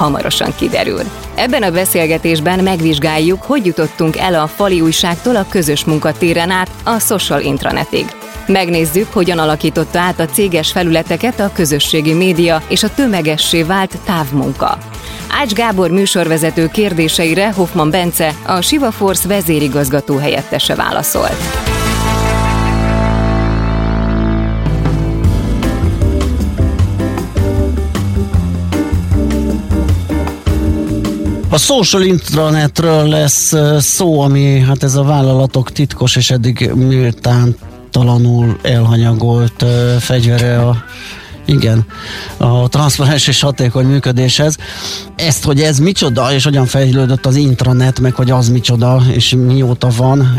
Hamarosan 0.00 0.54
kiderül. 0.56 1.02
Ebben 1.34 1.62
a 1.62 1.70
beszélgetésben 1.70 2.62
megvizsgáljuk, 2.62 3.42
hogy 3.42 3.66
jutottunk 3.66 4.16
el 4.16 4.34
a 4.34 4.46
fali 4.46 4.80
újságtól 4.80 5.36
a 5.36 5.46
közös 5.48 5.84
munkatéren 5.84 6.50
át 6.50 6.70
a 6.84 6.98
social 6.98 7.40
intranetig. 7.40 8.06
Megnézzük, 8.46 9.12
hogyan 9.12 9.38
alakította 9.38 9.98
át 9.98 10.20
a 10.20 10.26
céges 10.26 10.72
felületeket 10.72 11.40
a 11.40 11.50
közösségi 11.52 12.12
média 12.12 12.62
és 12.68 12.82
a 12.82 12.94
tömegessé 12.94 13.62
vált 13.62 13.98
távmunka. 14.04 14.78
Ács 15.30 15.52
Gábor 15.52 15.90
műsorvezető 15.90 16.68
kérdéseire 16.68 17.52
Hoffman 17.52 17.90
Bence, 17.90 18.34
a 18.46 18.60
Siva 18.60 18.90
Force 18.90 19.28
vezérigazgató 19.28 20.16
helyettese 20.16 20.74
válaszolt. 20.74 21.79
A 31.52 31.58
social 31.58 32.02
intranetről 32.02 33.08
lesz 33.08 33.54
szó, 33.78 34.20
ami 34.20 34.60
hát 34.60 34.82
ez 34.82 34.94
a 34.94 35.02
vállalatok 35.02 35.72
titkos 35.72 36.16
és 36.16 36.30
eddig 36.30 36.70
méltántalanul 36.74 38.58
elhanyagolt 38.62 39.64
fegyvere 39.98 40.60
a 40.60 40.84
igen, 41.44 41.86
a 42.36 42.68
transzparens 42.68 43.26
és 43.26 43.40
hatékony 43.40 43.86
működéshez. 43.86 44.56
Ezt, 45.16 45.44
hogy 45.44 45.60
ez 45.60 45.78
micsoda, 45.78 46.32
és 46.32 46.44
hogyan 46.44 46.66
fejlődött 46.66 47.26
az 47.26 47.36
intranet, 47.36 48.00
meg 48.00 48.14
hogy 48.14 48.30
az 48.30 48.48
micsoda, 48.48 49.02
és 49.12 49.34
mióta 49.46 49.88
van, 49.96 50.38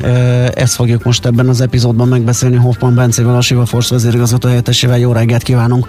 ezt 0.53 0.73
fogjuk 0.75 1.03
most 1.03 1.25
ebben 1.25 1.49
az 1.49 1.61
epizódban 1.61 2.07
megbeszélni 2.07 2.55
Hoffman 2.55 2.95
Bencével, 2.95 3.35
a 3.35 3.41
Siva 3.41 3.65
Force 3.65 3.93
vezérigazgató 3.93 4.47
helyettesével. 4.47 4.99
Jó 4.99 5.11
reggelt 5.11 5.43
kívánunk! 5.43 5.87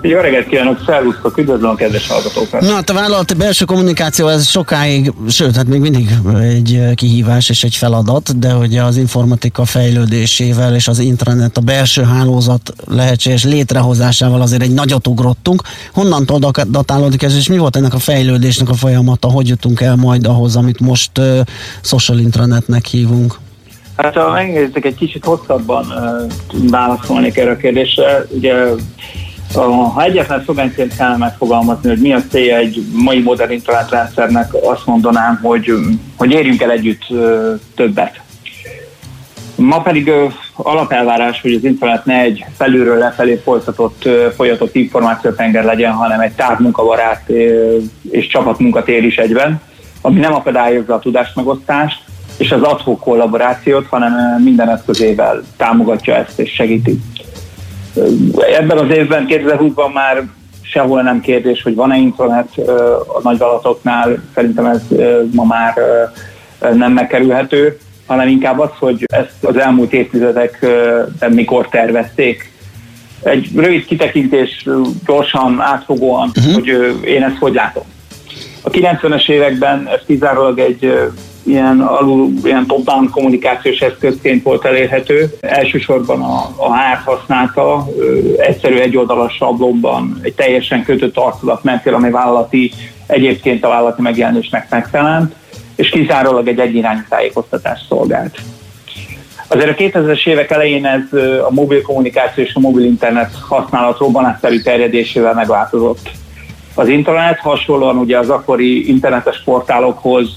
Jó 0.00 0.18
reggelt 0.18 0.46
kívánok, 0.46 0.82
szervusztok, 0.86 1.38
üdvözlöm 1.38 1.70
a 1.70 1.74
kedves 1.74 2.08
hallgatókat. 2.08 2.60
Na, 2.60 2.74
hát 2.74 2.90
a 2.90 2.94
vállalati 2.94 3.34
belső 3.34 3.64
kommunikáció 3.64 4.28
ez 4.28 4.46
sokáig, 4.46 5.12
sőt, 5.28 5.56
hát 5.56 5.66
még 5.66 5.80
mindig 5.80 6.10
egy 6.40 6.80
kihívás 6.94 7.48
és 7.48 7.64
egy 7.64 7.74
feladat, 7.74 8.38
de 8.38 8.50
hogy 8.50 8.76
az 8.76 8.96
informatika 8.96 9.64
fejlődésével 9.64 10.74
és 10.74 10.88
az 10.88 10.98
intranet, 10.98 11.56
a 11.56 11.60
belső 11.60 12.02
hálózat 12.02 12.72
lehetséges 12.88 13.44
létrehozásával 13.44 14.40
azért 14.40 14.62
egy 14.62 14.74
nagyot 14.74 15.06
ugrottunk. 15.06 15.62
Honnantól 15.92 16.38
datálódik 16.70 17.22
ez, 17.22 17.36
és 17.36 17.48
mi 17.48 17.58
volt 17.58 17.76
ennek 17.76 17.94
a 17.94 17.98
fejlődésnek 17.98 18.68
a 18.68 18.74
folyamata, 18.74 19.28
hogy 19.28 19.48
jutunk 19.48 19.80
el 19.80 19.96
majd 19.96 20.26
ahhoz, 20.26 20.56
amit 20.56 20.80
most 20.80 21.18
uh, 21.18 21.40
social 21.82 22.18
intranetnek 22.18 22.84
hívunk? 22.84 23.38
Hát 23.96 24.14
ha 24.14 24.30
megnézzük, 24.30 24.84
egy 24.84 24.94
kicsit 24.94 25.24
hosszabban 25.24 25.84
uh, 25.86 26.70
válaszolnék 26.70 27.36
erre 27.36 27.50
a 27.50 27.56
kérdésre. 27.56 28.26
Ugye 28.30 28.54
ha 29.54 30.02
egyetlen 30.02 30.42
szlogenként 30.44 30.96
kellene 30.96 31.16
megfogalmazni, 31.16 31.88
hogy 31.88 32.00
mi 32.00 32.12
a 32.12 32.22
célja 32.30 32.56
egy 32.56 32.84
mai 32.92 33.22
modern 33.22 33.52
internetrendszernek, 33.52 34.54
azt 34.54 34.86
mondanám, 34.86 35.38
hogy, 35.42 35.72
hogy 36.16 36.30
érjünk 36.32 36.62
el 36.62 36.70
együtt 36.70 37.02
többet. 37.74 38.20
Ma 39.54 39.80
pedig 39.80 40.10
alapelvárás, 40.56 41.40
hogy 41.40 41.52
az 41.52 41.64
internet 41.64 42.04
ne 42.04 42.20
egy 42.20 42.44
felülről 42.56 42.98
lefelé 42.98 43.40
folytatott, 43.44 44.08
folyatott 44.34 44.74
információtenger 44.74 45.64
legyen, 45.64 45.92
hanem 45.92 46.20
egy 46.20 46.32
távmunkabarát 46.32 47.30
és 48.10 48.26
csapatmunkatér 48.26 49.04
is 49.04 49.16
egyben, 49.16 49.60
ami 50.00 50.20
nem 50.20 50.34
akadályozza 50.34 50.94
a 50.94 50.98
tudásmegosztást 50.98 52.02
és 52.36 52.52
az 52.52 52.62
adhok 52.62 53.00
kollaborációt, 53.00 53.86
hanem 53.86 54.42
minden 54.42 54.68
eszközével 54.68 55.42
támogatja 55.56 56.14
ezt 56.14 56.38
és 56.38 56.52
segíti. 56.52 57.00
Ebben 58.58 58.78
az 58.78 58.90
évben, 58.90 59.26
2020-ban 59.28 59.92
már 59.92 60.22
sehol 60.62 61.02
nem 61.02 61.20
kérdés, 61.20 61.62
hogy 61.62 61.74
van-e 61.74 61.96
internet 61.96 62.58
a 63.06 63.20
nagyvállalatoknál, 63.22 64.22
szerintem 64.34 64.66
ez 64.66 64.82
ma 65.32 65.44
már 65.44 65.74
nem 66.74 66.92
megkerülhető, 66.92 67.78
hanem 68.06 68.28
inkább 68.28 68.58
az, 68.58 68.70
hogy 68.78 69.04
ezt 69.06 69.44
az 69.44 69.56
elmúlt 69.56 69.92
évtizedekben 69.92 71.32
mikor 71.32 71.68
tervezték. 71.68 72.52
Egy 73.22 73.50
rövid 73.54 73.84
kitekintés 73.84 74.66
gyorsan, 75.06 75.60
átfogóan, 75.60 76.30
uh-huh. 76.36 76.54
hogy 76.54 76.66
én 77.04 77.22
ezt 77.22 77.38
hogy 77.38 77.54
látom. 77.54 77.84
A 78.62 78.70
90-es 78.70 79.30
években 79.30 79.88
ez 79.88 80.00
kizárólag 80.06 80.58
egy 80.58 80.92
ilyen 81.46 81.80
alul, 81.80 82.32
ilyen 82.44 82.66
top-down 82.66 83.10
kommunikációs 83.10 83.80
eszközként 83.80 84.42
volt 84.42 84.64
elérhető. 84.64 85.34
Elsősorban 85.40 86.22
a, 86.22 86.54
a 86.56 86.76
HR 86.76 86.98
használta, 87.04 87.86
egyszerű 88.36 88.76
egyoldalas 88.76 89.34
sablonban 89.34 90.18
egy 90.22 90.34
teljesen 90.34 90.84
kötött 90.84 91.16
arculat 91.16 91.62
mentél, 91.62 91.94
ami 91.94 92.10
vállalati, 92.10 92.72
egyébként 93.06 93.64
a 93.64 93.68
vállalati 93.68 94.02
megjelenésnek 94.02 94.70
megfelelt, 94.70 95.34
és 95.76 95.88
kizárólag 95.88 96.48
egy 96.48 96.58
egyirányú 96.58 97.00
tájékoztatást 97.08 97.86
szolgált. 97.88 98.38
Azért 99.48 99.80
a 99.80 99.82
2000-es 99.82 100.26
évek 100.26 100.50
elején 100.50 100.86
ez 100.86 101.18
a 101.48 101.50
mobil 101.50 101.82
kommunikáció 101.82 102.44
és 102.44 102.54
a 102.54 102.60
mobil 102.60 102.84
internet 102.84 103.34
használat 103.48 103.98
robbanásszerű 103.98 104.60
terjedésével 104.60 105.34
megváltozott 105.34 106.10
az 106.78 106.88
internet 106.88 107.38
hasonlóan 107.38 107.96
ugye 107.96 108.18
az 108.18 108.30
akkori 108.30 108.88
internetes 108.88 109.42
portálokhoz 109.44 110.34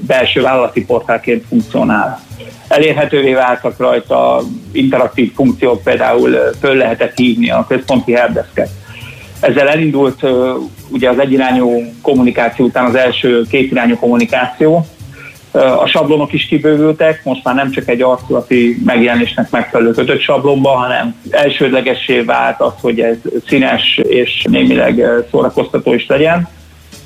belső 0.00 0.42
vállalati 0.42 0.84
portálként 0.84 1.44
funkcionál. 1.48 2.20
Elérhetővé 2.68 3.32
váltak 3.32 3.78
rajta 3.78 4.40
interaktív 4.72 5.32
funkciók, 5.34 5.82
például 5.82 6.36
föl 6.60 6.74
lehetett 6.74 7.16
hívni 7.16 7.50
a 7.50 7.64
központi 7.68 8.12
helpdesket. 8.12 8.68
Ezzel 9.40 9.68
elindult 9.68 10.26
ugye 10.88 11.10
az 11.10 11.18
egyirányú 11.18 11.92
kommunikáció 12.02 12.64
után 12.64 12.84
az 12.84 12.94
első 12.94 13.42
kétirányú 13.50 13.96
kommunikáció, 13.96 14.86
a 15.56 15.86
sablonok 15.86 16.32
is 16.32 16.46
kibővültek, 16.46 17.24
most 17.24 17.44
már 17.44 17.54
nem 17.54 17.70
csak 17.70 17.88
egy 17.88 18.02
arculati 18.02 18.82
megjelenésnek 18.84 19.50
megfelelő 19.50 19.90
kötött 19.90 20.20
sablonba, 20.20 20.70
hanem 20.70 21.14
elsődlegessé 21.30 22.20
vált 22.20 22.60
az, 22.60 22.72
hogy 22.80 23.00
ez 23.00 23.16
színes 23.46 24.00
és 24.02 24.44
némileg 24.50 25.04
szórakoztató 25.30 25.94
is 25.94 26.06
legyen 26.06 26.48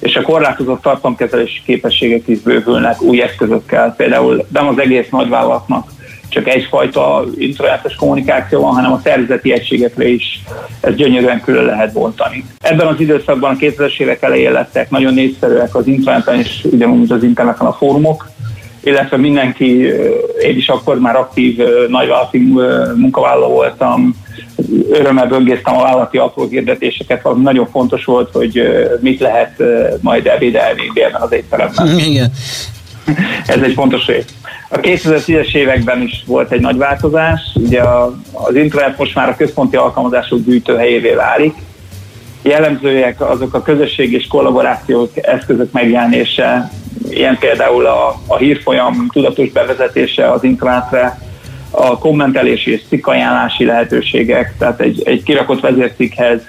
és 0.00 0.16
a 0.16 0.22
korlátozott 0.22 0.82
tartalomkezelési 0.82 1.62
képességek 1.64 2.28
is 2.28 2.38
bővülnek 2.38 3.02
új 3.02 3.22
eszközökkel. 3.22 3.94
Például 3.96 4.46
nem 4.52 4.68
az 4.68 4.78
egész 4.78 5.08
nagyvállalatnak 5.10 5.90
csak 6.30 6.48
egyfajta 6.48 7.24
internetes 7.38 7.94
kommunikáció 7.94 8.60
van, 8.60 8.74
hanem 8.74 8.92
a 8.92 9.00
szervezeti 9.02 9.52
egységekre 9.52 10.08
is 10.08 10.42
ez 10.80 10.94
gyönyörűen 10.94 11.40
külön 11.40 11.64
lehet 11.64 11.92
bontani. 11.92 12.44
Ebben 12.58 12.86
az 12.86 13.00
időszakban 13.00 13.54
a 13.54 13.58
2000-es 13.58 14.00
évek 14.00 14.22
elején 14.22 14.52
lettek 14.52 14.90
nagyon 14.90 15.14
népszerűek 15.14 15.74
az 15.74 15.86
interneten 15.86 16.38
és 16.38 16.66
ugyanúgy 16.70 17.12
az 17.12 17.22
interneten 17.22 17.66
a 17.66 17.72
fórumok, 17.72 18.30
illetve 18.82 19.16
mindenki, 19.16 19.86
én 20.42 20.56
is 20.56 20.68
akkor 20.68 20.98
már 20.98 21.16
aktív 21.16 21.56
nagyvállalati 21.88 22.38
munkavállaló 22.96 23.48
voltam, 23.48 24.14
örömmel 24.90 25.26
böngésztem 25.26 25.76
a 25.76 25.82
vállalati 25.82 26.18
apró 26.18 26.48
hirdetéseket, 26.48 27.22
valami 27.22 27.42
nagyon 27.42 27.66
fontos 27.70 28.04
volt, 28.04 28.30
hogy 28.32 28.62
mit 29.00 29.20
lehet 29.20 29.62
majd 30.00 30.26
ebédelni 30.26 30.90
ebben 30.94 31.20
az 31.20 31.32
étteremben. 31.32 31.98
Igen. 32.08 32.32
Ez 33.46 33.62
egy 33.62 33.72
fontos 33.72 34.06
rész. 34.06 34.24
A 34.68 34.76
2010-es 34.76 35.54
években 35.54 36.02
is 36.02 36.22
volt 36.26 36.50
egy 36.50 36.60
nagy 36.60 36.76
változás, 36.76 37.40
ugye 37.54 37.82
az 38.32 38.54
internet 38.54 38.98
most 38.98 39.14
már 39.14 39.28
a 39.28 39.36
központi 39.36 39.76
alkalmazások 39.76 40.44
gyűjtőhelyévé 40.44 41.12
válik, 41.14 41.54
jellemzőek 42.42 43.20
azok 43.20 43.54
a 43.54 43.62
közösség 43.62 44.12
és 44.12 44.26
kollaborációk 44.26 45.10
eszközök 45.14 45.72
megjelenése, 45.72 46.70
ilyen 47.10 47.38
például 47.38 47.86
a, 47.86 48.20
a 48.26 48.36
hírfolyam 48.36 49.08
tudatos 49.12 49.50
bevezetése 49.50 50.30
az 50.30 50.44
internetre, 50.44 51.18
a 51.70 51.98
kommentelési 51.98 52.72
és 52.72 52.82
cikkajánlási 52.88 53.64
lehetőségek, 53.64 54.54
tehát 54.58 54.80
egy, 54.80 55.02
egy 55.04 55.22
kirakott 55.22 55.60
vezércikkhez 55.60 56.40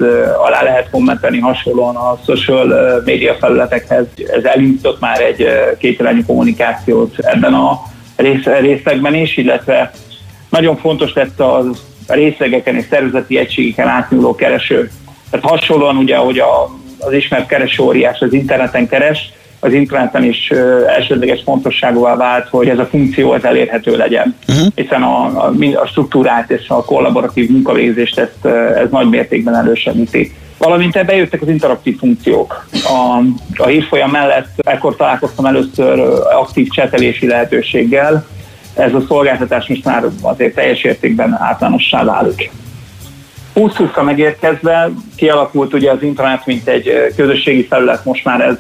alá 0.46 0.64
lehet 0.64 0.90
kommentelni 0.90 1.40
hasonlóan 1.40 1.96
a 1.96 2.20
social 2.26 3.02
média 3.06 3.34
felületekhez. 3.34 4.06
Ez 4.16 4.44
elindított 4.44 5.00
már 5.00 5.22
egy 5.22 5.48
kétirányú 5.78 6.26
kommunikációt 6.26 7.16
ebben 7.18 7.54
a 7.54 7.82
rész, 8.16 8.44
részlegben 8.44 9.16
is, 9.16 9.38
illetve 9.38 9.92
nagyon 10.50 10.78
fontos 10.78 11.14
lett 11.14 11.40
az 11.40 11.66
részlegeken 12.08 12.76
és 12.76 12.86
szervezeti 12.90 13.38
egységeken 13.38 13.88
átnyúló 13.88 14.36
kereső. 14.36 14.92
Tehát 15.30 15.46
hasonlóan 15.46 15.98
ugye, 15.98 16.16
hogy 16.16 16.40
a, 16.40 16.70
az 17.00 17.14
ismert 17.14 17.48
kereső 17.48 17.84
óriás 17.84 18.20
az 18.20 18.34
interneten 18.34 18.88
keres, 18.88 19.32
az 19.63 19.74
interneten 19.74 20.24
is 20.24 20.52
elsődleges 20.88 21.42
fontosságúvá 21.44 22.16
vált, 22.16 22.48
hogy 22.50 22.68
ez 22.68 22.80
a 22.80 22.86
funkció 22.86 23.31
az 23.31 23.46
elérhető 23.46 23.98
legyen, 23.98 24.36
uh-huh. 24.48 24.68
hiszen 24.75 25.04
a, 25.04 25.25
a, 25.25 25.54
a 25.81 25.88
struktúrát 25.88 26.52
és 26.52 26.69
a 26.69 26.86
kollaboratív 26.86 27.50
munkavégzést 27.50 28.19
ezt, 28.19 28.46
ez 28.75 28.90
nagy 28.90 29.10
mértékben 29.10 29.56
elősegíti. 29.56 30.36
Valamint 30.58 30.96
ebbe 30.96 31.16
jöttek 31.16 31.42
az 31.42 31.48
interaktív 31.48 31.98
funkciók. 31.98 32.68
A, 32.72 33.24
a 33.63 33.68
hírfolyam 33.68 34.10
mellett 34.10 34.50
ekkor 34.58 34.96
találkoztam 34.96 35.46
először 35.46 36.00
aktív 36.40 36.68
csetelési 36.69 37.28
lehetőséggel, 37.28 38.25
ez 38.75 38.94
a 38.94 39.04
szolgáltatás 39.07 39.68
most 39.68 39.86
már 39.86 40.04
azért 40.22 40.56
teljes 40.56 40.84
értékben 40.84 41.38
általánossá 41.40 42.04
válik. 42.04 42.52
20 43.54 43.74
a 43.94 44.04
megérkezve 44.04 44.90
kialakult 45.16 45.74
ugye 45.74 45.92
az 45.92 46.04
internet, 46.04 46.46
mint 46.46 46.68
egy 46.68 47.14
közösségi 47.16 47.66
felület, 47.66 48.06
most 48.06 48.25
már 48.25 48.42
ez 48.42 48.57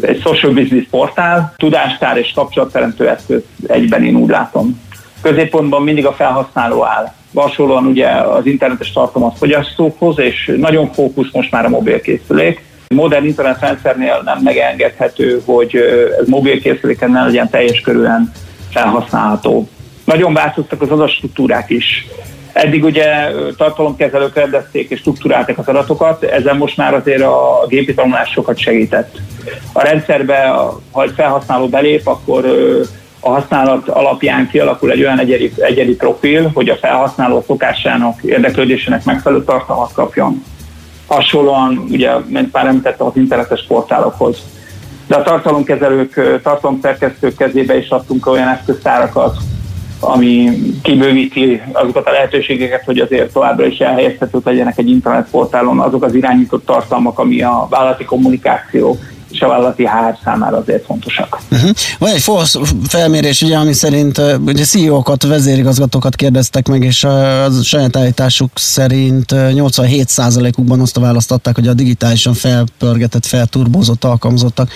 egy 0.00 0.20
social 0.20 0.52
business 0.52 0.86
portál, 0.90 1.54
tudástár 1.56 2.16
és 2.16 2.32
kapcsolatteremtő 2.34 3.08
eszköz 3.08 3.42
egyben 3.66 4.04
én 4.04 4.16
úgy 4.16 4.30
látom. 4.30 4.80
Középpontban 5.22 5.82
mindig 5.82 6.06
a 6.06 6.12
felhasználó 6.12 6.84
áll. 6.84 7.12
Hasonlóan 7.34 7.86
ugye 7.86 8.08
az 8.08 8.46
internetes 8.46 8.92
tartalmat 8.92 9.38
fogyasztókhoz, 9.38 10.18
és 10.18 10.52
nagyon 10.56 10.92
fókusz 10.92 11.32
most 11.32 11.50
már 11.50 11.64
a 11.64 11.68
mobilkészülék. 11.68 12.64
Modern 12.88 13.24
internetrendszernél 13.24 14.20
nem 14.24 14.38
megengedhető, 14.42 15.42
hogy 15.44 15.76
ez 16.20 16.28
mobilkészüléken 16.28 17.10
ne 17.10 17.24
legyen 17.24 17.50
teljes 17.50 17.80
körülön 17.80 18.32
felhasználható. 18.70 19.68
Nagyon 20.04 20.32
változtak 20.32 20.82
az 20.82 20.90
adatstruktúrák 20.90 21.70
is. 21.70 22.06
Eddig 22.56 22.84
ugye 22.84 23.30
tartalomkezelők 23.56 24.34
rendezték 24.34 24.90
és 24.90 24.98
struktúrálták 24.98 25.58
az 25.58 25.68
adatokat, 25.68 26.22
ezzel 26.22 26.54
most 26.54 26.76
már 26.76 26.94
azért 26.94 27.22
a 27.22 27.64
gépi 27.68 27.94
tanulás 27.94 28.30
sokat 28.30 28.58
segített. 28.58 29.16
A 29.72 29.82
rendszerbe, 29.82 30.54
ha 30.92 31.02
egy 31.02 31.12
felhasználó 31.16 31.68
belép, 31.68 32.06
akkor 32.06 32.44
a 33.20 33.28
használat 33.28 33.88
alapján 33.88 34.48
kialakul 34.48 34.90
egy 34.90 35.00
olyan 35.00 35.18
egyedi, 35.18 35.52
egyedi 35.56 35.94
profil, 35.94 36.50
hogy 36.54 36.68
a 36.68 36.76
felhasználó 36.76 37.44
szokásának, 37.46 38.22
érdeklődésének 38.22 39.04
megfelelő 39.04 39.44
tartalmat 39.44 39.92
kapjon. 39.92 40.44
Hasonlóan, 41.06 41.86
ugye, 41.90 42.12
mint 42.26 42.52
már 42.52 42.66
említettem, 42.66 43.06
az 43.06 43.16
internetes 43.16 43.64
portálokhoz. 43.68 44.38
De 45.06 45.14
a 45.14 45.22
tartalomkezelők, 45.22 46.40
tartalomszerkesztők 46.42 47.36
kezébe 47.36 47.76
is 47.76 47.88
adtunk 47.88 48.26
olyan 48.26 48.48
eszköztárakat, 48.48 49.36
ami 50.00 50.50
kibővíti 50.82 51.62
azokat 51.72 52.06
a 52.06 52.10
lehetőségeket, 52.10 52.84
hogy 52.84 52.98
azért 52.98 53.32
továbbra 53.32 53.66
is 53.66 53.78
elhelyezhetők 53.78 54.44
legyenek 54.44 54.78
egy 54.78 54.88
internetportálon 54.88 55.80
azok 55.80 56.02
az 56.02 56.14
irányított 56.14 56.66
tartalmak, 56.66 57.18
ami 57.18 57.42
a 57.42 57.66
vállalati 57.70 58.04
kommunikáció 58.04 58.98
és 59.36 59.42
a 59.42 59.48
vállalati 59.48 59.84
HR 59.84 60.18
számára 60.24 60.56
azért 60.56 60.84
fontosak. 60.84 61.40
Uh-huh. 61.50 61.70
Van 61.98 62.10
egy 62.10 62.20
FOSZ 62.20 62.58
felmérés, 62.86 63.42
ugye, 63.42 63.56
ami 63.56 63.72
szerint 63.72 64.20
ugye 64.44 64.64
CEO-kat, 64.64 65.22
vezérigazgatókat 65.22 66.16
kérdeztek 66.16 66.68
meg, 66.68 66.82
és 66.82 67.04
a 67.04 67.50
saját 67.62 67.96
állításuk 67.96 68.50
szerint 68.54 69.24
87%-ukban 69.32 70.80
azt 70.80 70.96
a 70.96 71.00
választották, 71.00 71.54
hogy 71.54 71.68
a 71.68 71.74
digitálisan 71.74 72.34
felpörgetett, 72.34 73.26
felturbózott 73.26 74.04
alkalmazottak 74.04 74.70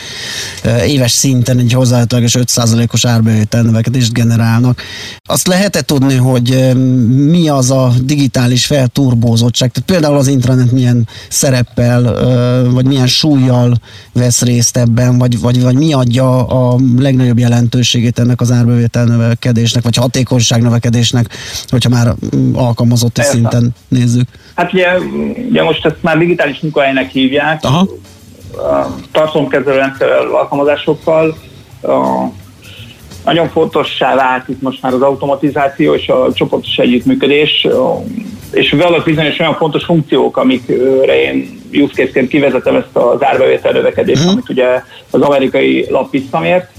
éves 0.86 1.12
szinten 1.12 1.58
egy 1.58 1.72
hozzáállítólagos 1.72 2.36
5%-os 2.38 3.04
árbevétel 3.04 3.62
növekedést 3.62 4.12
generálnak. 4.12 4.82
Azt 5.28 5.46
lehet-e 5.46 5.82
tudni, 5.82 6.14
hogy 6.14 6.74
mi 7.06 7.48
az 7.48 7.70
a 7.70 7.92
digitális 8.02 8.66
felturbózottság? 8.66 9.70
Tehát 9.70 9.88
például 9.88 10.16
az 10.16 10.26
intranet 10.26 10.72
milyen 10.72 11.08
szereppel, 11.28 12.14
vagy 12.70 12.86
milyen 12.86 13.06
súlyjal 13.06 13.80
vesz 14.12 14.42
részt 14.50 14.76
ebben, 14.76 15.18
vagy, 15.18 15.40
vagy, 15.40 15.62
vagy 15.62 15.76
mi 15.76 15.92
adja 15.92 16.46
a 16.46 16.76
legnagyobb 16.98 17.38
jelentőségét 17.38 18.18
ennek 18.18 18.40
az 18.40 18.50
árbevétel 18.50 19.04
növekedésnek, 19.04 19.82
vagy 19.82 19.96
hatékonyság 19.96 20.62
növekedésnek, 20.62 21.26
hogyha 21.68 21.88
már 21.88 22.14
alkalmazotti 22.54 23.20
Persze. 23.20 23.32
szinten 23.32 23.74
nézzük? 23.88 24.28
Hát 24.54 24.72
ugye, 24.72 24.88
ugye 25.48 25.62
most 25.62 25.86
ezt 25.86 26.02
már 26.02 26.18
digitális 26.18 26.60
munkahelynek 26.60 27.10
hívják, 27.10 27.60
Aha. 27.64 27.88
tartalomkezelő 29.12 29.76
rendszerrel, 29.76 30.26
alkalmazásokkal, 30.26 31.36
nagyon 33.24 33.48
fontossá 33.48 34.14
vált 34.14 34.48
itt 34.48 34.62
most 34.62 34.82
már 34.82 34.92
az 34.92 35.02
automatizáció 35.02 35.94
és 35.94 36.08
a 36.08 36.32
csoportos 36.32 36.76
együttműködés, 36.76 37.66
és 38.50 38.70
vannak 38.70 39.04
bizonyos 39.04 39.38
olyan 39.38 39.54
fontos 39.54 39.84
funkciók, 39.84 40.36
amikre 40.36 41.22
én 41.22 41.59
use 41.72 41.92
case-ként 41.94 42.28
kivezetem 42.28 42.76
ezt 42.76 42.96
az 42.96 43.24
árbevétel 43.24 43.72
növekedést, 43.72 44.18
uh-huh. 44.18 44.32
amit 44.32 44.48
ugye 44.48 44.82
az 45.10 45.20
amerikai 45.20 45.86
lap 45.90 46.10
visszamért. 46.10 46.70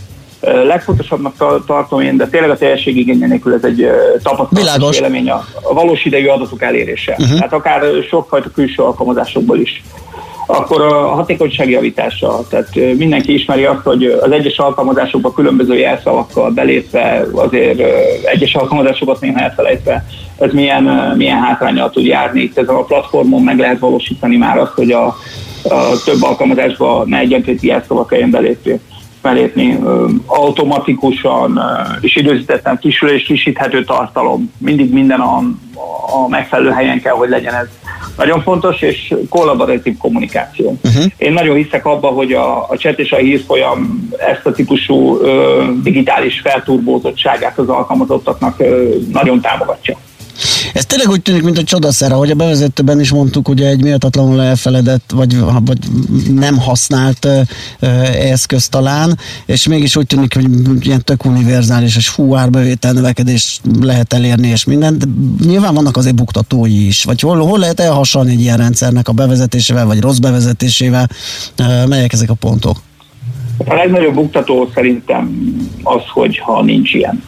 Legfontosabbnak 0.41 1.63
tartom 1.65 2.01
én, 2.01 2.17
de 2.17 2.27
tényleg 2.27 2.49
a 2.49 2.57
teljesség 2.57 2.97
igénye 2.97 3.27
nélkül 3.27 3.53
ez 3.53 3.63
egy 3.63 3.87
tapasztalatos 4.23 4.95
vélemény 4.95 5.29
a, 5.29 5.45
a 5.61 5.73
valós 5.73 6.05
idejű 6.05 6.27
adatok 6.27 6.61
elérése. 6.61 7.11
Uh-huh. 7.11 7.35
Tehát 7.35 7.53
akár 7.53 7.81
sokfajta 8.09 8.49
külső 8.49 8.83
alkalmazásokból 8.83 9.59
is 9.59 9.83
akkor 10.51 10.81
a 10.81 11.07
hatékonyság 11.07 11.69
javítása. 11.69 12.39
Tehát 12.49 12.75
mindenki 12.97 13.33
ismeri 13.33 13.65
azt, 13.65 13.83
hogy 13.83 14.05
az 14.05 14.31
egyes 14.31 14.57
alkalmazásokban 14.57 15.33
különböző 15.33 15.77
jelszavakkal 15.77 16.49
belépve, 16.49 17.25
azért 17.33 17.79
egyes 18.25 18.55
alkalmazásokat 18.55 19.19
néha 19.19 19.39
elfelejtve, 19.39 20.05
ez 20.39 20.51
milyen, 20.51 21.13
milyen 21.17 21.39
hátrányal 21.39 21.89
tud 21.89 22.05
járni. 22.05 22.41
Itt 22.41 22.57
ezen 22.57 22.75
a 22.75 22.83
platformon 22.83 23.41
meg 23.41 23.59
lehet 23.59 23.79
valósítani 23.79 24.37
már 24.37 24.57
azt, 24.57 24.73
hogy 24.73 24.91
a, 24.91 25.05
a 25.63 26.01
több 26.05 26.23
alkalmazásba 26.23 27.03
ne 27.05 27.17
egyenkéti 27.17 27.67
jelszavak 27.67 28.07
kelljen 28.07 28.31
belépni 28.31 28.79
belépni 29.21 29.79
automatikusan 30.25 31.59
és 31.99 32.15
időzítetten 32.15 32.77
kisül 32.77 33.09
és 33.09 33.23
kisíthető 33.23 33.83
tartalom. 33.83 34.51
Mindig 34.57 34.93
minden 34.93 35.19
a, 35.19 35.37
a 36.23 36.27
megfelelő 36.29 36.69
helyen 36.69 37.01
kell, 37.01 37.13
hogy 37.13 37.29
legyen 37.29 37.53
ez 37.53 37.67
nagyon 38.17 38.41
fontos, 38.41 38.81
és 38.81 39.13
kollaboratív 39.29 39.97
kommunikáció. 39.97 40.77
Uh-huh. 40.83 41.05
Én 41.17 41.33
nagyon 41.33 41.55
hiszek 41.55 41.85
abba, 41.85 42.07
hogy 42.07 42.33
a, 42.33 42.69
a 42.69 42.75
chat 42.77 42.99
és 42.99 43.11
a 43.11 43.17
hírfolyam 43.17 44.09
ezt 44.17 44.45
a 44.45 44.51
típusú 44.51 45.19
ö, 45.21 45.63
digitális 45.83 46.39
felturbózottságát 46.39 47.57
az 47.57 47.69
alkalmazottaknak 47.69 48.59
ö, 48.59 48.95
nagyon 49.11 49.41
támogatja. 49.41 49.97
Ez 50.73 50.85
tényleg 50.85 51.09
úgy 51.09 51.21
tűnik, 51.21 51.43
mint 51.43 51.57
a 51.57 51.63
csodaszer, 51.63 52.11
ahogy 52.11 52.31
a 52.31 52.35
bevezetőben 52.35 52.99
is 52.99 53.11
mondtuk, 53.11 53.49
ugye 53.49 53.67
egy 53.67 53.83
méltatlanul 53.83 54.41
elfeledett, 54.41 55.11
vagy, 55.13 55.39
vagy 55.39 55.77
nem 56.33 56.57
használt 56.57 57.25
uh, 57.25 58.31
eszköz 58.31 58.67
talán, 58.67 59.17
és 59.45 59.67
mégis 59.67 59.95
úgy 59.95 60.07
tűnik, 60.07 60.33
hogy 60.33 60.47
ilyen 60.79 61.03
tök 61.03 61.25
univerzális, 61.25 61.95
és 61.95 62.07
fú, 62.07 62.35
árbevétel 62.35 62.91
növekedés 62.91 63.61
lehet 63.81 64.13
elérni, 64.13 64.47
és 64.47 64.65
minden, 64.65 64.97
de 64.97 65.05
nyilván 65.45 65.73
vannak 65.73 65.97
azért 65.97 66.15
buktatói 66.15 66.85
is, 66.85 67.03
vagy 67.03 67.19
hol, 67.19 67.37
hol 67.37 67.59
lehet 67.59 67.79
elhasalni 67.79 68.31
egy 68.31 68.41
ilyen 68.41 68.57
rendszernek 68.57 69.07
a 69.07 69.11
bevezetésével, 69.11 69.85
vagy 69.85 69.99
rossz 69.99 70.17
bevezetésével, 70.17 71.09
uh, 71.59 71.87
melyek 71.87 72.13
ezek 72.13 72.29
a 72.29 72.33
pontok? 72.33 72.77
A 73.65 73.73
legnagyobb 73.73 74.13
buktató 74.13 74.69
szerintem 74.73 75.51
az, 75.83 76.01
hogy 76.13 76.37
ha 76.37 76.63
nincs 76.63 76.93
ilyen. 76.93 77.23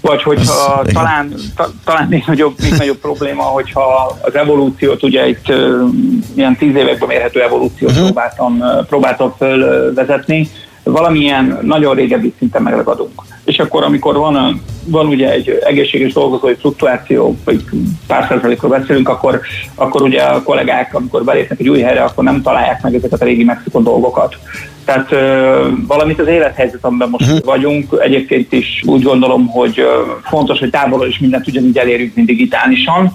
Vagy 0.00 0.22
hogyha 0.22 0.82
ez, 0.84 0.92
talán, 0.92 1.34
ta, 1.56 1.70
talán 1.84 2.08
még 2.08 2.24
nagyobb, 2.26 2.54
még 2.62 2.72
nagyobb 2.72 2.98
probléma, 3.08 3.42
hogyha 3.42 4.16
az 4.20 4.34
evolúciót, 4.34 5.02
ugye 5.02 5.28
itt 5.28 5.48
uh, 5.48 5.88
ilyen 6.34 6.56
tíz 6.56 6.74
években 6.74 7.08
mérhető 7.08 7.42
evolúciót 7.42 7.90
uh-huh. 7.90 8.04
próbáltam, 8.04 8.58
uh, 8.60 8.86
próbáltam 8.86 9.34
fölvezetni, 9.38 10.48
valamilyen 10.82 11.58
nagyon 11.62 11.94
régebbi 11.94 12.34
szinten 12.38 12.62
megragadunk. 12.62 13.22
És 13.44 13.58
akkor, 13.58 13.82
amikor 13.82 14.16
van, 14.16 14.62
van 14.84 15.06
ugye 15.06 15.30
egy 15.30 15.58
egészséges 15.64 16.12
dolgozói 16.12 16.54
fluktuáció, 16.54 17.36
vagy 17.44 17.64
pár 18.06 18.26
százalékról 18.28 18.70
beszélünk, 18.70 19.08
akkor, 19.08 19.40
akkor 19.74 20.02
ugye 20.02 20.22
a 20.22 20.42
kollégák, 20.42 20.94
amikor 20.94 21.24
belépnek 21.24 21.60
egy 21.60 21.68
új 21.68 21.80
helyre, 21.80 22.02
akkor 22.02 22.24
nem 22.24 22.42
találják 22.42 22.82
meg 22.82 22.94
ezeket 22.94 23.22
a 23.22 23.24
régi 23.24 23.44
megszokott 23.44 23.84
dolgokat. 23.84 24.36
Tehát 24.84 25.12
ö, 25.12 25.68
valamit 25.86 26.20
az 26.20 26.26
élethelyzet, 26.26 26.84
amiben 26.84 27.08
most 27.08 27.26
uh-huh. 27.26 27.44
vagyunk, 27.44 27.96
egyébként 27.98 28.52
is 28.52 28.82
úgy 28.86 29.02
gondolom, 29.02 29.46
hogy 29.46 29.78
ö, 29.78 30.02
fontos, 30.22 30.58
hogy 30.58 30.70
távolról 30.70 31.08
is 31.08 31.18
mindent 31.18 31.48
ugyanígy 31.48 31.78
elérjük, 31.78 32.14
mint 32.14 32.26
digitálisan, 32.26 33.12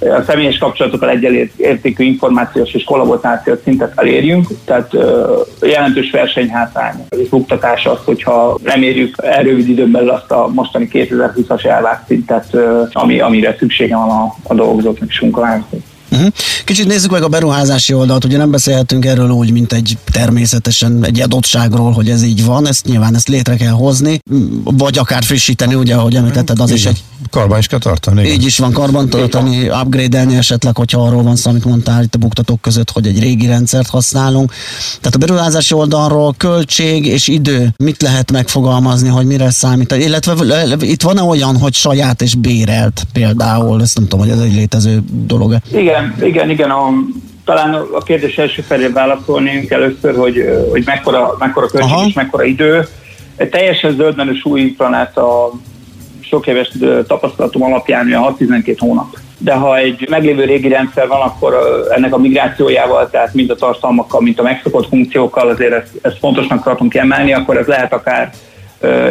a 0.00 0.22
személyes 0.26 0.58
kapcsolatokkal 0.58 1.10
egyenértékű 1.10 2.04
információs 2.04 2.72
és 2.72 2.84
kollaborációs 2.84 3.58
szintet 3.64 3.92
elérjünk, 3.96 4.48
tehát 4.64 4.96
jelentős 5.60 6.10
versenyhátrány 6.10 6.94
és 7.18 7.28
buktatás 7.28 7.86
az, 7.86 7.98
hogyha 8.04 8.58
nem 8.62 8.82
érjük 8.82 9.14
el 9.22 9.42
rövid 9.42 9.68
időn 9.68 9.90
belül 9.90 10.10
azt 10.10 10.30
a 10.30 10.48
mostani 10.54 10.88
2020-as 10.92 11.64
elvárt 11.64 12.06
szintet, 12.06 12.56
ami, 12.92 13.20
amire 13.20 13.56
szüksége 13.58 13.96
van 13.96 14.10
a, 14.10 14.34
a 14.42 14.54
dolgozóknak 14.54 15.08
és 15.08 15.20
munkavállalóknak. 15.20 15.80
Uh-huh. 16.12 16.32
Kicsit 16.64 16.86
nézzük 16.86 17.10
meg 17.10 17.22
a 17.22 17.28
beruházási 17.28 17.92
oldalt, 17.92 18.24
ugye 18.24 18.36
nem 18.36 18.50
beszélhetünk 18.50 19.04
erről 19.04 19.30
úgy, 19.30 19.50
mint 19.52 19.72
egy 19.72 19.98
természetesen 20.10 21.04
egy 21.04 21.20
adottságról, 21.20 21.92
hogy 21.92 22.10
ez 22.10 22.22
így 22.22 22.44
van, 22.44 22.66
ezt 22.66 22.86
nyilván 22.86 23.14
ezt 23.14 23.28
létre 23.28 23.56
kell 23.56 23.72
hozni, 23.72 24.18
vagy 24.64 24.98
akár 24.98 25.22
frissíteni, 25.22 25.74
ugye, 25.74 25.94
ahogy 25.94 26.14
említetted, 26.14 26.60
az 26.60 26.70
igen. 26.70 26.76
is 26.80 26.86
egy... 26.86 27.02
Karban 27.30 27.58
is 27.58 27.66
kell 27.66 27.78
tartani. 27.78 28.20
Igen. 28.20 28.32
Így 28.32 28.44
is 28.44 28.58
van, 28.58 28.72
karban 28.72 29.08
tartani, 29.08 29.68
upgrade-elni 29.68 30.36
esetleg, 30.36 30.76
hogyha 30.76 31.06
arról 31.06 31.22
van 31.22 31.36
szó, 31.36 31.50
amit 31.50 31.64
mondtál 31.64 32.02
itt 32.02 32.14
a 32.14 32.18
buktatók 32.18 32.60
között, 32.60 32.90
hogy 32.90 33.06
egy 33.06 33.18
régi 33.20 33.46
rendszert 33.46 33.88
használunk. 33.88 34.52
Tehát 35.00 35.14
a 35.14 35.18
beruházási 35.18 35.74
oldalról 35.74 36.34
költség 36.36 37.06
és 37.06 37.28
idő, 37.28 37.74
mit 37.76 38.02
lehet 38.02 38.32
megfogalmazni, 38.32 39.08
hogy 39.08 39.26
mire 39.26 39.50
számít, 39.50 39.92
illetve 39.92 40.34
itt 40.80 41.02
van-e 41.02 41.22
olyan, 41.22 41.58
hogy 41.58 41.74
saját 41.74 42.22
és 42.22 42.34
bérelt 42.34 43.06
például, 43.12 43.82
ezt 43.82 43.96
nem 43.96 44.08
tudom, 44.08 44.26
hogy 44.26 44.38
ez 44.38 44.44
egy 44.44 44.54
létező 44.54 45.02
dolog. 45.26 45.56
Igen, 45.72 46.01
igen, 46.22 46.50
igen, 46.50 46.70
a, 46.70 46.92
talán 47.44 47.74
a 47.74 48.02
kérdés 48.02 48.38
első 48.38 48.62
felé 48.62 48.86
válaszolni 48.86 49.66
először, 49.68 50.16
hogy, 50.16 50.66
hogy 50.70 50.82
mekkora, 50.84 51.36
mekkora 51.38 51.66
költség 51.66 51.92
Aha. 51.92 52.06
és 52.06 52.14
mekkora 52.14 52.44
idő. 52.44 52.88
Egy 53.36 53.48
teljesen 53.48 53.94
zöldmenős 53.94 54.44
új 54.44 54.62
planát 54.70 55.16
a 55.16 55.52
sok 56.20 56.46
éves 56.46 56.70
tapasztalatom 57.06 57.62
alapján 57.62 58.34
6-12 58.38 58.76
hónap. 58.78 59.18
De 59.38 59.54
ha 59.54 59.76
egy 59.76 60.06
meglévő 60.08 60.44
régi 60.44 60.68
rendszer 60.68 61.08
van, 61.08 61.20
akkor 61.20 61.54
ennek 61.94 62.14
a 62.14 62.18
migrációjával, 62.18 63.10
tehát 63.10 63.34
mind 63.34 63.50
a 63.50 63.54
tartalmakkal, 63.54 64.20
mint 64.20 64.38
a 64.38 64.42
megszokott 64.42 64.88
funkciókkal, 64.88 65.48
azért 65.48 65.72
ezt, 65.72 65.90
ezt 66.02 66.18
fontosnak 66.18 66.64
tartunk 66.64 66.92
kiemelni, 66.92 67.32
akkor 67.32 67.56
ez 67.56 67.66
lehet 67.66 67.92
akár 67.92 68.32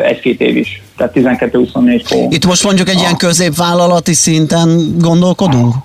egy-két 0.03 0.41
év 0.41 0.57
is. 0.57 0.81
Tehát 0.97 1.13
12-24 1.15 2.03
hó. 2.09 2.27
Itt 2.29 2.45
most 2.45 2.63
mondjuk 2.63 2.89
egy 2.89 2.97
a... 2.97 2.99
ilyen 2.99 3.17
középvállalati 3.17 4.13
szinten 4.13 4.95
gondolkodunk? 4.97 5.75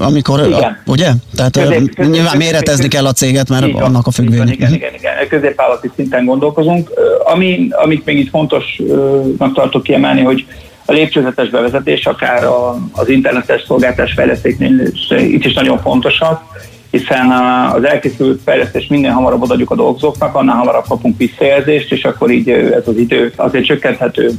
Amikor, 0.00 0.46
igen. 0.46 0.62
A, 0.62 0.90
ugye? 0.90 1.10
Tehát 1.36 1.52
közép, 1.52 1.94
közép, 1.94 2.12
nyilván 2.12 2.36
méretezni 2.36 2.88
kell 2.88 3.06
a 3.06 3.12
céget, 3.12 3.48
mert 3.48 3.66
igen, 3.66 3.82
annak 3.82 4.06
a 4.06 4.10
függvény. 4.10 4.48
Igen, 4.48 4.74
igen, 4.74 4.94
igen. 4.94 5.28
Középvállati 5.28 5.90
szinten 5.96 6.24
gondolkozunk. 6.24 6.90
Ami, 7.24 7.68
amit 7.70 8.04
még 8.04 8.18
itt 8.18 8.30
fontosnak 8.30 9.54
tartok 9.54 9.82
kiemelni, 9.82 10.20
hogy 10.22 10.46
a 10.84 10.92
lépcsőzetes 10.92 11.48
bevezetés, 11.48 12.06
akár 12.06 12.44
a, 12.44 12.78
az 12.92 13.08
internetes 13.08 13.62
szolgáltás 13.66 14.12
fejlesztéknél 14.12 14.80
itt 15.18 15.44
is 15.44 15.54
nagyon 15.54 15.78
fontosak, 15.78 16.42
hiszen 16.90 17.30
az 17.74 17.84
elkészült 17.84 18.40
fejlesztést 18.44 18.90
minél 18.90 19.10
hamarabb 19.10 19.50
adjuk 19.50 19.70
a 19.70 19.74
dolgozóknak, 19.74 20.34
annál 20.34 20.56
hamarabb 20.56 20.84
kapunk 20.88 21.18
visszajelzést, 21.18 21.92
és 21.92 22.04
akkor 22.04 22.30
így 22.30 22.48
ez 22.50 22.88
az 22.88 22.96
idő 22.96 23.32
azért 23.36 23.64
csökkenthető. 23.64 24.30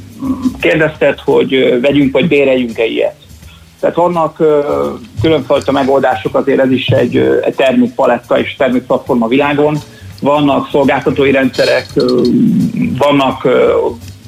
Kérdezted, 0.61 1.19
hogy 1.19 1.79
vegyünk 1.81 2.13
vagy 2.13 2.27
béreljünk-e 2.27 2.85
ilyet? 2.85 3.15
Tehát 3.79 3.95
vannak 3.95 4.43
különfajta 5.25 5.71
megoldások, 5.71 6.35
azért 6.35 6.59
ez 6.59 6.71
is 6.71 6.87
egy, 6.87 7.17
egy 7.41 7.55
termékpaletta 7.55 8.39
és 8.39 8.55
termékplatform 8.55 9.23
a 9.23 9.27
világon. 9.27 9.77
Vannak 10.21 10.69
szolgáltatói 10.71 11.31
rendszerek, 11.31 11.85
vannak 12.97 13.47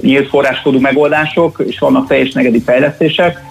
nyílt 0.02 0.28
forráskódú 0.30 0.80
megoldások, 0.80 1.64
és 1.68 1.80
vannak 1.80 2.08
teljes 2.08 2.32
negedi 2.32 2.62
fejlesztések, 2.62 3.44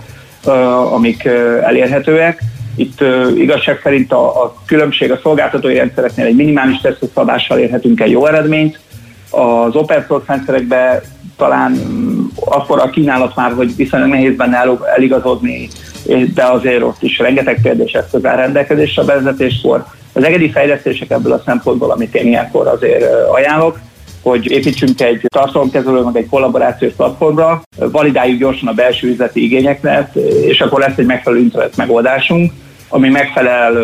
amik 0.92 1.24
elérhetőek. 1.62 2.42
Itt 2.76 3.00
igazság 3.36 3.80
szerint 3.82 4.12
a, 4.12 4.42
a 4.42 4.54
különbség 4.66 5.12
a 5.12 5.18
szolgáltatói 5.22 5.74
rendszereknél 5.74 6.26
egy 6.26 6.36
minimális 6.36 6.80
tesztszabással 6.80 7.58
érhetünk 7.58 8.00
el 8.00 8.08
jó 8.08 8.26
eredményt, 8.26 8.78
az 9.30 9.74
open 9.76 10.04
source 10.08 10.32
rendszerekben 10.32 11.00
talán 11.36 11.70
mm, 11.72 12.24
akkor 12.44 12.80
a 12.80 12.90
kínálat 12.90 13.36
már, 13.36 13.52
hogy 13.52 13.76
viszonylag 13.76 14.08
nehéz 14.08 14.36
benne 14.36 14.64
eligazodni, 14.96 15.68
de 16.34 16.44
azért 16.44 16.82
ott 16.82 17.02
is 17.02 17.18
rengeteg 17.18 17.60
kérdés 17.62 17.92
eszköz 17.92 18.24
áll 18.24 18.36
rendelkezésre 18.36 19.02
a 19.02 19.04
bevezetéskor. 19.04 19.84
Az 20.12 20.24
egedi 20.24 20.50
fejlesztések 20.50 21.10
ebből 21.10 21.32
a 21.32 21.42
szempontból, 21.44 21.90
amit 21.90 22.14
én 22.14 22.26
ilyenkor 22.26 22.66
azért 22.66 23.04
ajánlok, 23.32 23.78
hogy 24.22 24.50
építsünk 24.50 25.00
egy 25.00 25.20
tartalomkezelő, 25.28 26.00
meg 26.00 26.16
egy 26.16 26.28
kollaborációs 26.28 26.92
platformra, 26.92 27.62
validáljuk 27.76 28.38
gyorsan 28.38 28.68
a 28.68 28.72
belső 28.72 29.08
üzleti 29.08 29.42
igényeknek, 29.42 30.14
és 30.46 30.60
akkor 30.60 30.80
lesz 30.80 30.96
egy 30.96 31.06
megfelelő 31.06 31.42
internet 31.42 31.76
megoldásunk, 31.76 32.52
ami 32.88 33.08
megfelel 33.08 33.76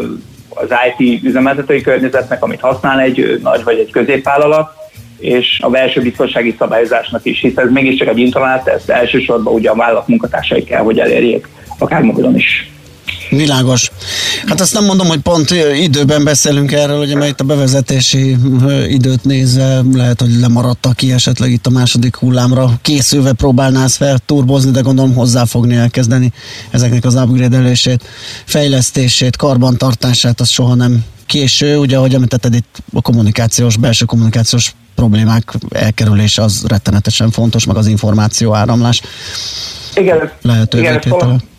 az 0.49 0.69
IT 0.99 1.25
üzemeltetői 1.25 1.81
környezetnek, 1.81 2.43
amit 2.43 2.61
használ 2.61 3.01
egy 3.01 3.41
nagy 3.43 3.65
vagy 3.65 3.79
egy 3.79 3.91
középvállalat, 3.91 4.71
és 5.19 5.61
a 5.63 5.71
belső 5.71 6.01
biztonsági 6.01 6.55
szabályozásnak 6.59 7.25
is, 7.25 7.41
hiszen 7.41 7.65
ez 7.65 7.73
mégiscsak 7.73 8.09
egy 8.09 8.19
internet, 8.19 8.69
ezt 8.69 8.91
elsősorban 8.91 9.55
ugye 9.55 9.71
a 9.71 9.75
vállalat 9.75 10.09
munkatársai 10.09 10.65
kell, 10.65 10.83
hogy 10.83 10.99
elérjék, 10.99 11.49
akár 11.79 12.03
mobilon 12.03 12.37
is. 12.37 12.71
Világos. 13.31 13.91
Hát 14.47 14.61
azt 14.61 14.75
nem 14.75 14.85
mondom, 14.85 15.07
hogy 15.07 15.21
pont 15.21 15.51
időben 15.81 16.25
beszélünk 16.25 16.73
erről, 16.73 16.99
hogy 16.99 17.15
mert 17.15 17.31
itt 17.31 17.41
a 17.41 17.45
bevezetési 17.45 18.37
időt 18.89 19.25
nézve 19.25 19.83
lehet, 19.93 20.21
hogy 20.21 20.41
lemaradtak 20.41 20.97
ki 20.97 21.13
esetleg 21.13 21.51
itt 21.51 21.67
a 21.67 21.71
második 21.71 22.17
hullámra. 22.17 22.79
Készülve 22.83 23.33
próbálnálsz 23.33 23.97
fel 23.97 24.19
turbozni, 24.27 24.71
de 24.71 24.81
gondolom 24.81 25.15
hozzá 25.15 25.45
fogni 25.45 25.75
elkezdeni 25.75 26.33
ezeknek 26.71 27.05
az 27.05 27.15
upgrade 27.15 27.77
fejlesztését, 28.45 29.37
karbantartását, 29.37 30.41
az 30.41 30.49
soha 30.49 30.75
nem 30.75 31.05
késő, 31.27 31.77
ugye, 31.77 31.97
ahogy 31.97 32.15
említetted 32.15 32.55
itt 32.55 32.83
a 32.93 33.01
kommunikációs, 33.01 33.77
belső 33.77 34.05
kommunikációs 34.05 34.75
problémák 34.95 35.55
elkerülése 35.71 36.43
az 36.43 36.65
rettenetesen 36.67 37.31
fontos, 37.31 37.65
meg 37.65 37.77
az 37.77 37.87
információ 37.87 38.55
áramlás. 38.55 39.01
Igen, 39.95 40.21
ezt, 40.21 40.35
igen, 40.75 40.95
ezt, 40.95 41.09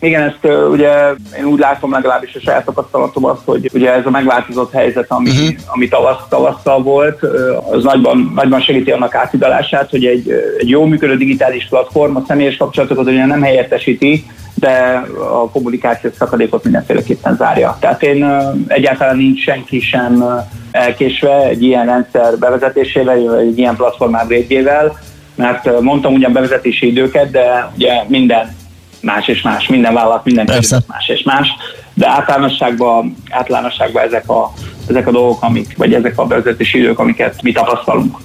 igen, 0.00 0.22
ezt 0.22 0.54
ugye 0.70 0.90
én 1.38 1.44
úgy 1.44 1.58
látom 1.58 1.92
legalábbis 1.92 2.34
a 2.34 2.40
saját 2.40 2.64
tapasztalatom 2.64 3.24
azt, 3.24 3.40
hogy 3.44 3.70
ugye 3.74 3.94
ez 3.94 4.06
a 4.06 4.10
megváltozott 4.10 4.72
helyzet, 4.72 5.06
ami, 5.08 5.30
uh-huh. 5.30 5.48
ami 5.66 5.88
tavasz, 5.88 6.28
tavasszal 6.28 6.82
volt, 6.82 7.22
az 7.70 7.82
nagyban, 7.82 8.32
nagyban 8.34 8.60
segíti 8.60 8.90
annak 8.90 9.14
átidalását, 9.14 9.90
hogy 9.90 10.04
egy, 10.04 10.30
egy 10.58 10.68
jó 10.68 10.84
működő 10.84 11.16
digitális 11.16 11.66
platform 11.68 12.16
a 12.16 12.24
személyes 12.26 12.56
kapcsolatokat 12.56 13.06
ugye 13.06 13.26
nem 13.26 13.42
helyettesíti, 13.42 14.24
de 14.54 15.04
a 15.18 15.50
kommunikációs 15.50 16.14
szakadékot 16.18 16.64
mindenféleképpen 16.64 17.36
zárja. 17.36 17.76
Tehát 17.80 18.02
én 18.02 18.24
egyáltalán 18.66 19.16
nincs 19.16 19.42
senki 19.42 19.80
sem 19.80 20.24
elkésve 20.70 21.44
egy 21.44 21.62
ilyen 21.62 21.86
rendszer 21.86 22.38
bevezetésével, 22.38 23.38
egy 23.38 23.58
ilyen 23.58 23.76
platform 23.76 24.14
upgrade 24.14 24.92
mert 25.34 25.80
mondtam 25.80 26.14
ugyan 26.14 26.32
bevezetési 26.32 26.86
időket, 26.86 27.30
de 27.30 27.72
ugye 27.76 28.02
minden 28.06 28.56
más 29.00 29.28
és 29.28 29.42
más, 29.42 29.66
minden 29.66 29.94
vállalat, 29.94 30.24
minden 30.24 30.46
között 30.46 30.88
más 30.88 31.08
és 31.08 31.22
más, 31.22 31.48
de 31.94 32.08
általánosságban, 32.08 33.16
általánosságban 33.30 34.02
ezek, 34.02 34.28
a, 34.28 34.52
ezek 34.88 35.06
a 35.06 35.10
dolgok, 35.10 35.42
amik, 35.42 35.76
vagy 35.76 35.94
ezek 35.94 36.18
a 36.18 36.26
bevezetési 36.26 36.78
idők, 36.78 36.98
amiket 36.98 37.42
mi 37.42 37.52
tapasztalunk. 37.52 38.16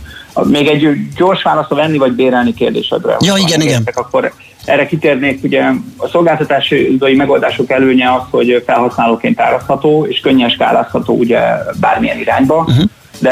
Még 0.44 0.68
egy 0.68 1.10
gyors 1.16 1.42
választ 1.42 1.72
a 1.72 1.76
venni 1.76 1.98
vagy 1.98 2.12
bérelni 2.12 2.54
kérdésedre. 2.54 3.16
Ja, 3.20 3.34
igen, 3.38 3.62
igen. 3.62 3.84
Akkor 3.94 4.34
erre 4.66 4.86
kitérnék, 4.86 5.44
ugye 5.44 5.64
a 5.98 6.08
szolgáltatási 6.08 6.98
megoldások 7.00 7.72
előnye 7.72 8.14
az, 8.14 8.22
hogy 8.30 8.64
felhasználóként 8.66 9.40
árazható 9.40 10.06
és 10.06 10.20
könnyen 10.20 10.50
skálázható 10.50 11.14
ugye 11.14 11.40
bármilyen 11.80 12.20
irányba, 12.20 12.58
uh-huh. 12.58 12.84
de 13.20 13.32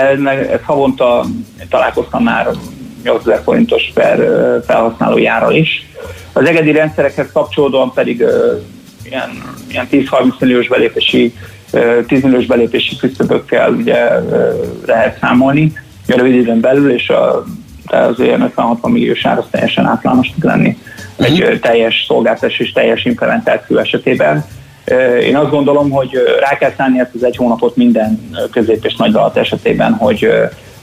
ez 0.51 0.59
havonta 0.63 1.25
találkoztam 1.69 2.23
már 2.23 2.49
8000 3.07 3.41
forintos 3.43 3.91
per 3.93 4.17
felhasználó 4.65 5.17
is. 5.49 5.85
Az 6.33 6.45
egedi 6.45 6.71
rendszerekhez 6.71 7.31
kapcsolódóan 7.33 7.93
pedig 7.93 8.25
ilyen, 9.03 9.29
ilyen 9.69 9.87
10-30 9.91 10.39
milliós 10.39 10.67
belépési 10.67 11.33
10 12.07 12.21
milliós 12.21 12.45
belépési 12.45 12.95
küszöbökkel 12.95 13.71
ugye 13.71 14.09
lehet 14.85 15.17
számolni 15.19 15.73
rövid 16.07 16.35
időn 16.35 16.59
belül, 16.59 16.91
és 16.91 17.09
a, 17.09 17.43
az 17.85 18.19
olyan 18.19 18.53
50-60 18.55 18.91
milliós 18.91 19.25
ár 19.25 19.37
az 19.37 19.45
teljesen 19.51 19.85
általános 19.85 20.31
tud 20.33 20.43
lenni 20.43 20.77
egy 21.17 21.41
uh-huh. 21.41 21.59
teljes 21.59 22.05
szolgáltatás 22.07 22.59
és 22.59 22.71
teljes 22.71 23.05
implementáció 23.05 23.77
esetében. 23.77 24.45
Én 25.21 25.35
azt 25.35 25.49
gondolom, 25.49 25.89
hogy 25.89 26.09
rá 26.39 26.57
kell 26.57 26.73
szállni 26.77 26.99
ezt 26.99 27.15
az 27.15 27.23
egy 27.23 27.35
hónapot 27.35 27.75
minden 27.75 28.29
közép- 28.51 28.85
és 28.85 28.95
nagyvállalat 28.95 29.37
esetében, 29.37 29.93
hogy 29.93 30.29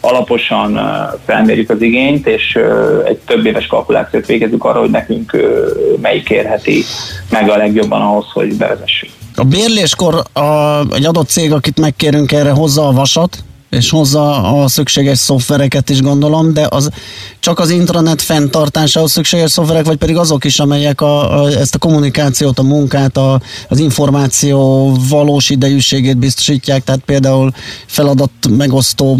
alaposan 0.04 0.80
felmérjük 1.26 1.70
az 1.70 1.82
igényt, 1.82 2.26
és 2.26 2.58
egy 3.04 3.18
több 3.26 3.46
éves 3.46 3.66
kalkulációt 3.66 4.26
végezzük 4.26 4.64
arra, 4.64 4.80
hogy 4.80 4.90
nekünk 4.90 5.36
melyik 6.00 6.30
érheti 6.30 6.82
meg 7.30 7.50
a 7.50 7.56
legjobban 7.56 8.00
ahhoz, 8.00 8.26
hogy 8.32 8.56
bevezessük. 8.56 9.10
A 9.36 9.44
bérléskor 9.44 10.14
a, 10.32 10.80
egy 10.94 11.04
adott 11.04 11.28
cég, 11.28 11.52
akit 11.52 11.80
megkérünk 11.80 12.32
erre, 12.32 12.50
hozza 12.50 12.86
a 12.88 12.92
vasat, 12.92 13.44
és 13.74 13.90
hozza 13.90 14.42
a 14.60 14.68
szükséges 14.68 15.18
szoftvereket 15.18 15.90
is 15.90 16.02
gondolom, 16.02 16.52
de 16.52 16.66
az 16.68 16.90
csak 17.40 17.58
az 17.58 17.70
intranet 17.70 18.22
fenntartásához 18.22 19.10
szükséges 19.10 19.50
szoftverek, 19.50 19.84
vagy 19.84 19.96
pedig 19.96 20.16
azok 20.16 20.44
is, 20.44 20.58
amelyek 20.58 21.00
a, 21.00 21.42
a, 21.42 21.48
ezt 21.48 21.74
a 21.74 21.78
kommunikációt, 21.78 22.58
a 22.58 22.62
munkát, 22.62 23.16
a, 23.16 23.40
az 23.68 23.78
információ 23.78 24.92
valós 25.08 25.50
idejűségét 25.50 26.16
biztosítják, 26.16 26.84
tehát 26.84 27.00
például 27.04 27.50
feladat 27.86 28.30
megosztó 28.50 29.16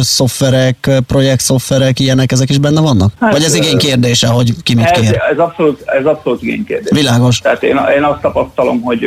szoftverek, 0.00 0.90
projekt 1.06 1.40
szoftverek, 1.40 2.00
ilyenek, 2.00 2.32
ezek 2.32 2.50
is 2.50 2.58
benne 2.58 2.80
vannak? 2.80 3.12
Hát, 3.20 3.32
vagy 3.32 3.42
ez 3.42 3.54
igény 3.54 3.78
kérdése, 3.78 4.26
hogy 4.26 4.54
ki 4.62 4.74
mit 4.74 4.90
kér? 4.90 5.04
Ez, 5.04 5.16
ez 5.32 5.38
abszolút, 5.38 5.82
ez 5.86 6.04
abszolút 6.04 6.42
igény 6.42 6.64
kérdés. 6.64 6.98
Világos. 6.98 7.38
Tehát 7.38 7.62
én, 7.62 7.80
én 7.96 8.02
azt 8.02 8.20
tapasztalom, 8.20 8.80
hogy 8.80 9.06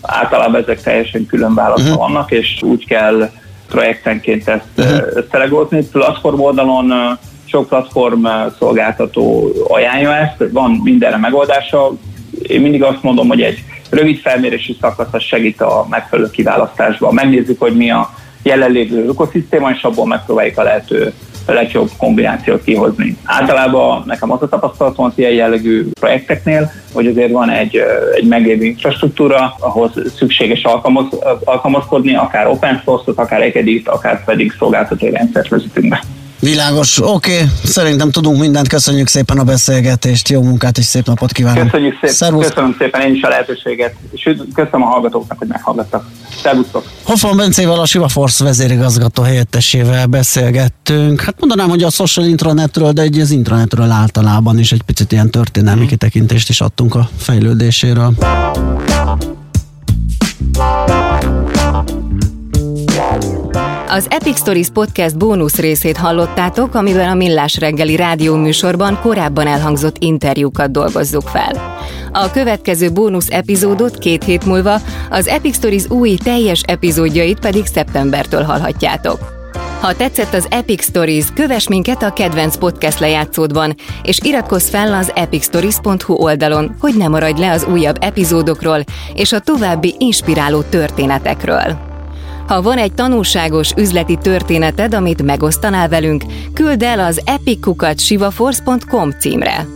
általában 0.00 0.60
ezek 0.60 0.82
teljesen 0.82 1.26
külön 1.26 1.54
választva 1.54 1.90
uh-huh. 1.90 2.08
vannak, 2.08 2.30
és 2.30 2.58
úgy 2.62 2.86
kell 2.86 3.30
projektenként 3.72 4.48
ezt 4.48 4.64
uh-huh. 4.76 5.06
összelegozni. 5.14 5.84
Platform 5.84 6.40
oldalon 6.40 7.18
sok 7.44 7.68
platform 7.68 8.26
szolgáltató 8.58 9.52
ajánlja 9.68 10.16
ezt, 10.16 10.52
van 10.52 10.80
mindenre 10.82 11.16
megoldása. 11.16 11.92
Én 12.42 12.60
mindig 12.60 12.82
azt 12.82 13.02
mondom, 13.02 13.28
hogy 13.28 13.40
egy 13.40 13.64
rövid 13.90 14.20
felmérési 14.20 14.76
szakasz 14.80 15.22
segít 15.22 15.60
a 15.60 15.86
megfelelő 15.90 16.30
kiválasztásban. 16.30 17.14
Megnézzük, 17.14 17.60
hogy 17.60 17.76
mi 17.76 17.90
a 17.90 18.10
jelenlévő 18.42 19.04
ökoszisztéma, 19.06 19.70
és 19.70 19.82
abból 19.82 20.06
megpróbáljuk 20.06 20.58
a 20.58 20.62
lehető 20.62 21.12
legjobb 21.46 21.90
kombinációt 21.96 22.64
kihozni. 22.64 23.16
Általában 23.24 24.02
nekem 24.06 24.32
az 24.32 24.42
a 24.42 24.48
tapasztalatom 24.48 25.12
ilyen 25.14 25.32
jellegű 25.32 25.88
projekteknél, 26.00 26.72
hogy 26.92 27.06
azért 27.06 27.30
van 27.30 27.50
egy, 27.50 27.80
egy 28.14 28.28
meglévő 28.28 28.64
infrastruktúra, 28.64 29.54
ahhoz 29.58 29.90
szükséges 30.16 30.62
alkalmaz, 30.62 31.06
alkalmazkodni, 31.44 32.14
akár 32.14 32.46
open 32.46 32.82
source-ot, 32.84 33.18
akár 33.18 33.42
egyedit, 33.42 33.88
akár 33.88 34.24
pedig 34.24 34.54
szolgáltatói 34.58 35.10
rendszert 35.10 35.48
vezetünk 35.48 35.88
be. 35.88 36.02
Világos, 36.42 36.98
oké, 37.00 37.34
okay. 37.34 37.46
szerintem 37.64 38.10
tudunk 38.10 38.38
mindent, 38.40 38.68
köszönjük 38.68 39.08
szépen 39.08 39.38
a 39.38 39.44
beszélgetést, 39.44 40.28
jó 40.28 40.42
munkát 40.42 40.78
és 40.78 40.84
szép 40.84 41.06
napot 41.06 41.32
kívánok. 41.32 41.64
Köszönjük 41.64 41.94
szépen, 41.94 42.10
Szervusz. 42.10 42.46
köszönöm 42.46 42.76
szépen 42.78 43.00
én 43.00 43.14
is 43.14 43.22
a 43.22 43.28
lehetőséget, 43.28 43.94
és 44.10 44.34
köszönöm 44.54 44.82
a 44.82 44.86
hallgatóknak, 44.86 45.38
hogy 45.38 45.48
meghallgattak. 45.48 46.06
Szervusztok! 46.42 46.84
Hoffman 47.04 47.36
Bencével, 47.36 47.80
a 47.80 47.86
Siva 47.86 48.08
Force 48.08 48.44
vezérigazgató 48.44 49.22
helyettesével 49.22 50.06
beszélgettünk. 50.06 51.20
Hát 51.20 51.34
mondanám, 51.38 51.68
hogy 51.68 51.82
a 51.82 51.90
social 51.90 52.26
intranetről, 52.26 52.92
de 52.92 53.02
egy 53.02 53.18
az 53.18 53.30
intranetről 53.30 53.90
általában 53.90 54.58
is 54.58 54.72
egy 54.72 54.82
picit 54.82 55.12
ilyen 55.12 55.30
történelmi 55.30 55.84
mm. 55.84 55.86
kitekintést 55.86 56.48
is 56.48 56.60
adtunk 56.60 56.94
a 56.94 57.08
fejlődéséről. 57.16 58.14
Az 63.94 64.06
Epic 64.10 64.38
Stories 64.38 64.68
Podcast 64.68 65.18
bónusz 65.18 65.56
részét 65.58 65.96
hallottátok, 65.96 66.74
amiben 66.74 67.08
a 67.08 67.14
Millás 67.14 67.58
reggeli 67.58 67.96
rádióműsorban 67.96 69.00
korábban 69.00 69.46
elhangzott 69.46 69.96
interjúkat 69.98 70.70
dolgozzuk 70.70 71.28
fel. 71.28 71.80
A 72.12 72.30
következő 72.30 72.90
bónusz 72.90 73.30
epizódot 73.30 73.98
két 73.98 74.24
hét 74.24 74.44
múlva, 74.44 74.80
az 75.10 75.26
Epic 75.26 75.56
Stories 75.56 75.90
új 75.90 76.16
teljes 76.24 76.60
epizódjait 76.66 77.38
pedig 77.38 77.66
szeptembertől 77.66 78.42
hallhatjátok. 78.42 79.50
Ha 79.80 79.96
tetszett 79.96 80.34
az 80.34 80.46
Epic 80.50 80.84
Stories, 80.84 81.26
kövess 81.34 81.68
minket 81.68 82.02
a 82.02 82.12
kedvenc 82.12 82.56
podcast 82.56 82.98
lejátszódban, 82.98 83.74
és 84.02 84.18
iratkozz 84.22 84.68
fel 84.68 84.94
az 84.94 85.12
epicstories.hu 85.14 86.14
oldalon, 86.14 86.76
hogy 86.80 86.94
ne 86.96 87.08
maradj 87.08 87.40
le 87.40 87.50
az 87.50 87.64
újabb 87.64 87.96
epizódokról 88.00 88.84
és 89.14 89.32
a 89.32 89.40
további 89.40 89.94
inspiráló 89.98 90.60
történetekről. 90.60 91.91
Ha 92.46 92.62
van 92.62 92.78
egy 92.78 92.92
tanulságos 92.92 93.72
üzleti 93.76 94.16
történeted, 94.16 94.94
amit 94.94 95.22
megosztanál 95.22 95.88
velünk, 95.88 96.24
küld 96.54 96.82
el 96.82 97.00
az 97.00 97.22
epikukat 97.24 97.98
címre. 99.18 99.66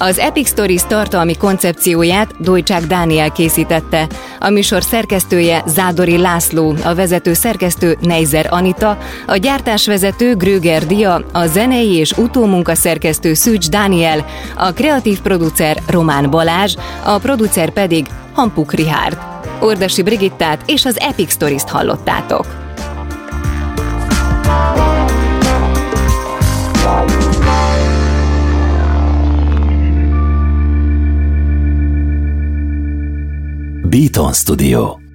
Az 0.00 0.18
Epic 0.18 0.48
Stories 0.48 0.82
tartalmi 0.86 1.36
koncepcióját 1.36 2.34
Dojcsák 2.40 2.86
Dániel 2.86 3.32
készítette, 3.32 4.06
a 4.38 4.50
műsor 4.50 4.82
szerkesztője 4.82 5.62
Zádori 5.66 6.18
László, 6.18 6.74
a 6.84 6.94
vezető 6.94 7.32
szerkesztő 7.32 7.96
Neizer 8.00 8.46
Anita, 8.50 8.98
a 9.26 9.36
gyártásvezető 9.36 10.34
Gröger 10.34 10.86
Dia, 10.86 11.24
a 11.32 11.46
zenei 11.46 11.94
és 11.94 12.12
utómunka 12.12 12.74
szerkesztő 12.74 13.34
Szűcs 13.34 13.68
Dániel, 13.68 14.26
a 14.56 14.72
kreatív 14.72 15.20
producer 15.20 15.76
Román 15.86 16.30
Balázs, 16.30 16.74
a 17.04 17.18
producer 17.18 17.70
pedig 17.70 18.06
Hampuk 18.32 18.72
Rihárd. 18.72 19.18
Ordasi 19.60 20.02
Brigittát 20.02 20.62
és 20.66 20.84
az 20.84 20.98
Epic 20.98 21.32
Stories-t 21.32 21.70
hallottátok. 21.70 22.67
Beaton 33.88 34.34
Studio 34.34 35.07